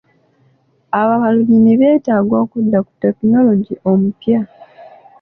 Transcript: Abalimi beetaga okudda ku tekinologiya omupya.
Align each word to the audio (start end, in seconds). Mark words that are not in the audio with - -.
Abalimi 0.99 1.73
beetaga 1.79 2.33
okudda 2.43 2.79
ku 2.87 2.91
tekinologiya 3.01 3.79
omupya. 3.91 4.39